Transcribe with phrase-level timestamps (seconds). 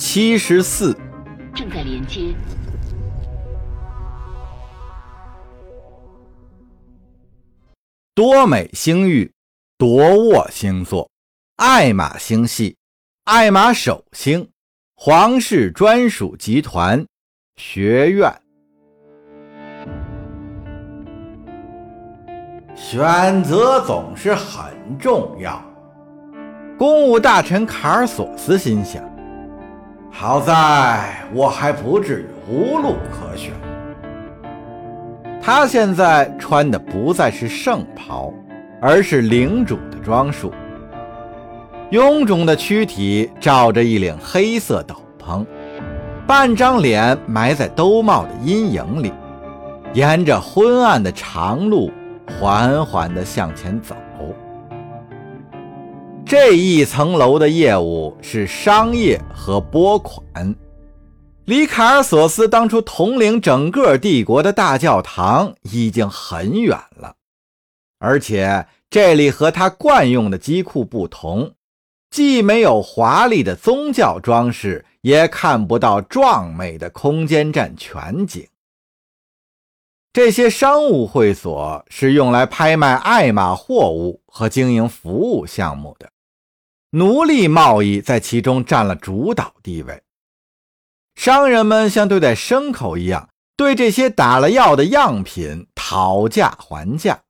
[0.00, 0.96] 七十四，
[1.54, 2.34] 正在连接。
[8.14, 9.30] 多美星域，
[9.76, 11.06] 夺沃星座，
[11.56, 12.78] 艾玛星系，
[13.24, 14.48] 艾玛首星，
[14.96, 17.04] 皇室专属集团
[17.56, 18.34] 学院。
[22.74, 25.62] 选择总是很重要。
[26.78, 29.04] 公务大臣卡尔索斯心想：
[30.10, 33.52] 好在我还不至于无路可选。
[35.40, 38.32] 他现在穿的不再是圣袍，
[38.80, 40.52] 而是领主的装束。
[41.90, 45.44] 臃肿的躯体罩着一领黑色斗篷，
[46.26, 49.12] 半张脸埋在兜帽的阴影里，
[49.94, 51.90] 沿着昏暗的长路
[52.38, 53.96] 缓缓地向前走。
[56.30, 60.22] 这一层楼的业务是商业和拨款。
[61.46, 67.16] 离卡尔索斯当初统领整个帝国的大教堂已经很远了，
[67.98, 71.52] 而且这里和他惯用的机库不同，
[72.12, 78.46] 既没有华丽的宗教装饰，也看不到壮美的空间站全景。
[80.12, 86.08] 这些商务会所是用来拍卖爱玛货物和经营服务项目的，
[86.90, 90.02] 奴隶贸易在其中占了主导地位。
[91.14, 97.20] 商人们像对待牲口一样，对这些打了药的样品讨价还价。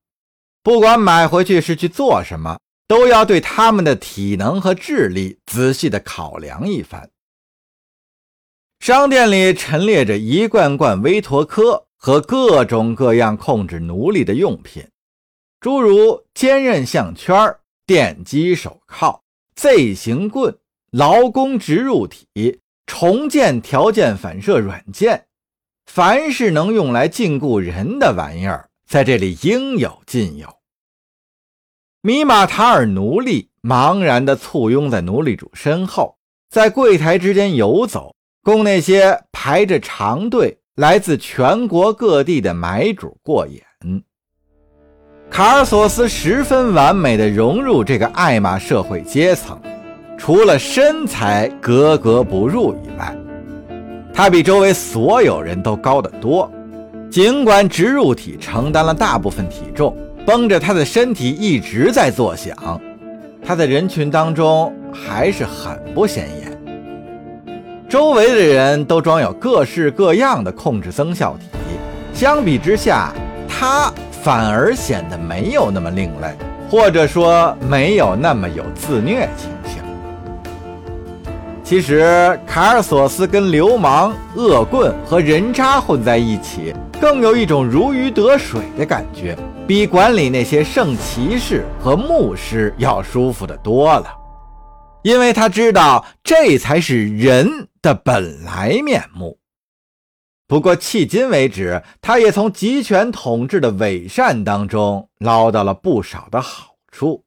[0.62, 7.10] 不管买回去是去做什么，都要对他们的体能和智力仔细的考量一番。
[8.78, 14.86] 商店里陈列着一罐罐威托科和各种各样控制奴隶的用品，
[15.60, 19.22] 诸如坚韧项圈、电击手铐、
[19.60, 20.56] Z 型棍、
[20.90, 22.62] 劳工植入体。
[22.86, 25.26] 重建条件反射软件，
[25.84, 30.48] 凡是能用来禁锢人的玩意儿，在这里应有尽有。
[32.00, 36.16] 米马塔尔奴隶茫然地簇拥在奴隶主身后，
[36.48, 43.62] 在柜台之间游走，供那些排着长队、来自全国各地的买主过眼。
[45.30, 49.56] 卡尔索斯十分完美地融入这个爱玛社会阶层。
[50.18, 53.16] 除了身材格格不入以外，
[54.12, 56.50] 他比周围所有人都高得多。
[57.10, 59.96] 尽管植入体承担了大部分体重，
[60.26, 62.54] 绷着他的身体一直在作响，
[63.42, 66.50] 他在人群当中还是很不显眼。
[67.88, 71.46] 周围的人都装有各式各样的控制增效体，
[72.12, 73.12] 相比之下，
[73.48, 73.92] 他
[74.22, 76.36] 反而显得没有那么另类，
[76.70, 79.82] 或者说没有那么有自虐倾向。
[81.64, 89.36] 其实，卡尔索斯跟流氓、恶棍和人渣混在一起，更有一种如鱼得水的感觉，
[89.66, 94.06] 比管理那些圣骑士和牧师要舒服的多了。
[95.02, 97.48] 因为他知道，这才是人
[97.80, 99.38] 的本来面目。
[100.50, 107.22] 不过，迄今为止，他也从集权统治的伪善当中捞到了不少的好处。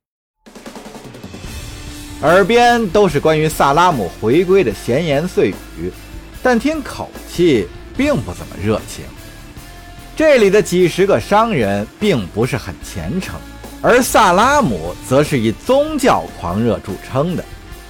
[2.22, 5.90] 耳边都是关于萨拉姆回归的闲言碎语，
[6.42, 9.06] 但听口气并不怎么热情。
[10.18, 13.36] 这里的几十个商人并不是很虔诚，
[13.82, 17.46] 而萨拉姆则是以宗教狂热著称的，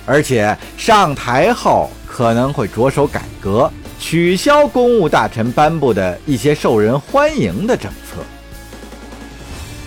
[0.05, 3.67] 而且上台后可能会着手改革，
[4.05, 8.21] 取消公务大臣颁布的一些受人欢迎的政策。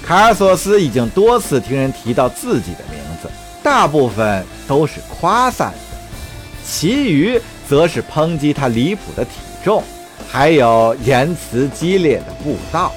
[0.03, 3.29] 卡尔索斯已经多次听人提到自己的名字。
[3.63, 5.79] 大部分都是夸赞的，
[6.65, 7.39] 其余
[7.69, 9.33] 则是抨击他离谱的体
[9.63, 9.85] 重，
[10.27, 12.93] 还有言辞激烈的布道。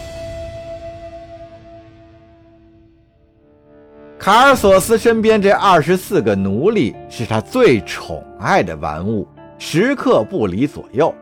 [4.17, 9.27] 卡尔索斯身边这二十四个奴隶是他最宠爱的玩物，
[9.59, 11.13] 时刻不离左右。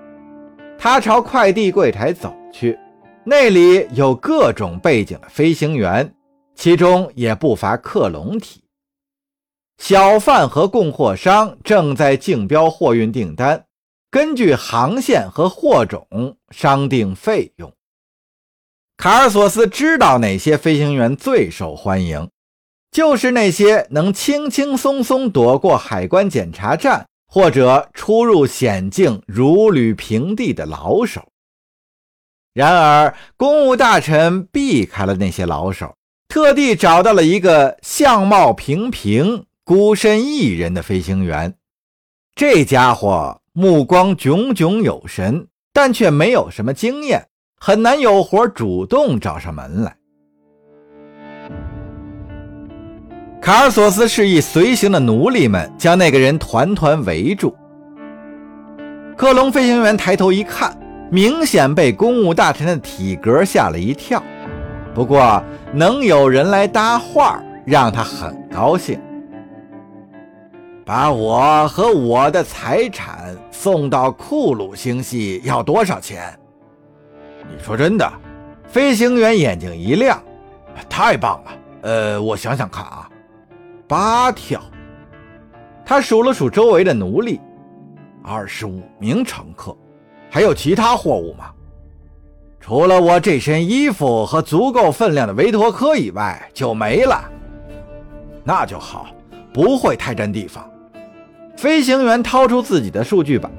[0.77, 2.77] 他朝快递柜台走去，
[3.25, 6.13] 那里有各种背景的飞行员，
[6.55, 8.63] 其中也不乏克隆体。
[9.79, 13.65] 小贩和供货商正在竞标货运订单，
[14.11, 17.73] 根据航线和货种商定费用。
[18.97, 22.29] 卡尔索斯知道哪些飞行员最受欢迎，
[22.91, 31.27] 就是那些能轻轻松松躲过海关检查站或者出入险境如履平地的老手。
[32.53, 35.95] 然而，公务大臣避开了那些老手，
[36.27, 39.45] 特地找到了一个相貌平平。
[39.63, 41.53] 孤身一人的飞行员，
[42.33, 47.27] 这家伙目光炯炯有神，但却没有什么经验，
[47.59, 49.97] 很难有活主动找上门来。
[53.47, 57.55] 卡尔索斯示意随行的奴隶们将那个人团团围住。
[59.15, 60.77] 克隆飞行员抬头一看，
[61.09, 64.21] 明显被公务大臣的体格吓了一跳。
[64.93, 65.41] 不过
[65.71, 68.99] 能有人来搭话，让他很高兴。
[70.83, 76.37] 把我和我的财产送到库鲁星系要多少钱？
[77.49, 78.11] 你说真的？
[78.67, 80.21] 飞行员眼睛一亮，
[80.89, 81.51] 太棒了。
[81.83, 83.06] 呃，我想想看啊。
[83.87, 84.61] 八条，
[85.85, 87.39] 他数了数周围的奴隶，
[88.21, 89.73] 二十五名乘客，
[90.29, 91.45] 还有其他货物吗？
[92.59, 97.23] 除了我这身衣服和足够分量的维托科以外，就没了。
[98.43, 99.07] 那就好，
[99.53, 100.69] 不会太占地方。
[101.55, 103.51] 飞行员掏出自己的数据板，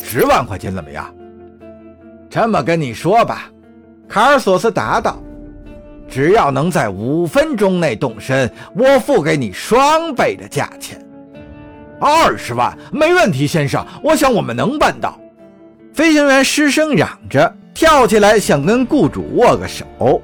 [0.00, 1.12] 十万块钱怎么样？
[2.30, 3.50] 这么跟你说吧，
[4.08, 5.18] 卡尔索斯答道。
[6.08, 10.98] 只要能在五分钟内动身，我付给你双倍的价钱，
[12.00, 13.84] 二十万，没问题，先生。
[14.02, 15.18] 我想我们能办到。
[15.92, 20.22] 飞行员失声嚷着，跳起来想跟雇主握个手。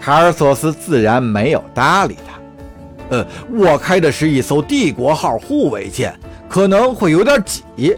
[0.00, 3.16] 卡尔索斯自然没有搭理他。
[3.16, 6.18] 呃，我开的是一艘帝国号护卫舰，
[6.48, 7.96] 可能会有点挤。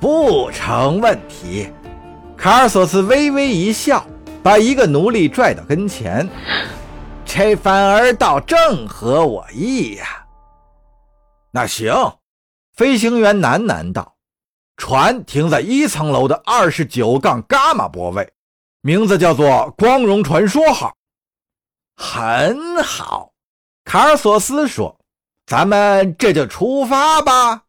[0.00, 1.68] 不成问题。
[2.36, 4.04] 卡尔索斯微微一笑。
[4.42, 6.28] 把一个奴隶拽到跟前，
[7.24, 10.24] 这反而倒正合我意呀。
[11.50, 11.92] 那行，
[12.74, 14.14] 飞行员喃喃道
[14.76, 18.32] ：“船停在一层楼的二十九杠伽马泊位，
[18.80, 20.94] 名字叫做‘光荣传说号’。”
[21.96, 23.32] 很好，
[23.84, 24.96] 卡尔索斯说
[25.46, 27.64] ：“咱们这就出发吧。”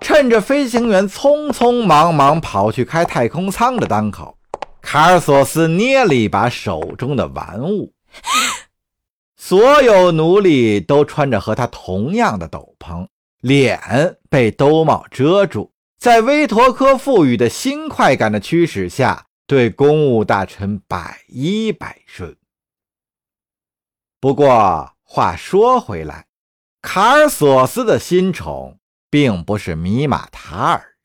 [0.00, 4.36] 趁着飞行员匆匆忙忙跑去开太空舱的当口。
[4.86, 7.92] 卡尔索斯捏了一把手中的玩物，
[9.36, 13.08] 所有奴隶都穿着和他同样的斗篷，
[13.40, 22.36] 脸被兜帽遮住，在威托科赋予的新快感的驱使下，对公务大臣百依百顺。
[24.20, 26.26] 不过话说回来，
[26.80, 28.78] 卡尔索斯的新宠
[29.10, 30.95] 并不是米马塔尔。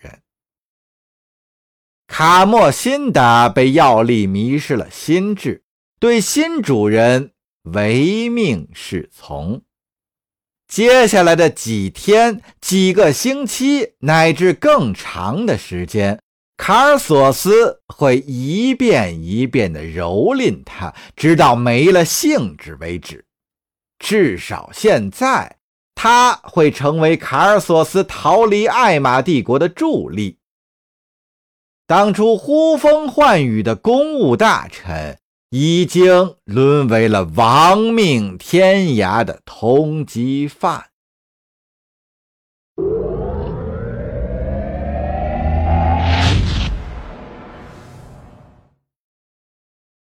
[2.14, 5.64] 卡莫辛达被药力迷失了心智，
[5.98, 7.32] 对新主人
[7.74, 9.62] 唯命是从。
[10.68, 16.20] 接下来的几天、几个星期乃至更长的时间，
[16.58, 23.24] 卡尔索斯会一遍一遍地蹂躏他，直到没了兴致为止。
[24.00, 25.60] 至少现在，
[25.96, 30.40] 他会成为卡尔索斯逃离艾玛帝国的助力。
[31.92, 35.18] 当初呼风唤雨的公务大臣，
[35.50, 40.86] 已经沦为了亡命天涯的通缉犯。